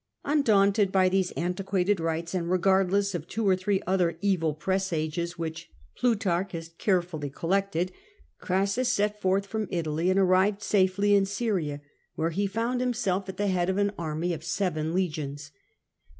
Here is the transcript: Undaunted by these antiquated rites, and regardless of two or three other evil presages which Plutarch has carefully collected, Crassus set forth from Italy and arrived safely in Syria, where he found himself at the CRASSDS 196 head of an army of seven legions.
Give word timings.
Undaunted 0.25 0.91
by 0.91 1.07
these 1.07 1.29
antiquated 1.33 1.99
rites, 1.99 2.33
and 2.33 2.49
regardless 2.49 3.13
of 3.13 3.27
two 3.27 3.47
or 3.47 3.55
three 3.55 3.83
other 3.85 4.17
evil 4.19 4.55
presages 4.55 5.37
which 5.37 5.69
Plutarch 5.95 6.53
has 6.53 6.69
carefully 6.79 7.29
collected, 7.29 7.91
Crassus 8.39 8.89
set 8.89 9.21
forth 9.21 9.45
from 9.45 9.67
Italy 9.69 10.09
and 10.09 10.17
arrived 10.19 10.63
safely 10.63 11.13
in 11.13 11.27
Syria, 11.27 11.81
where 12.15 12.31
he 12.31 12.47
found 12.47 12.81
himself 12.81 13.29
at 13.29 13.37
the 13.37 13.43
CRASSDS 13.43 13.55
196 13.57 13.57
head 13.59 13.69
of 13.69 13.77
an 13.77 13.95
army 14.03 14.33
of 14.33 14.43
seven 14.43 14.95
legions. 14.95 15.51